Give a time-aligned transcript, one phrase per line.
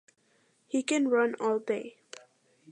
[0.65, 1.97] He can run all day.